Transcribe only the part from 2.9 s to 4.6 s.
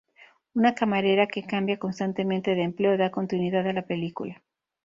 da continuidad a la película.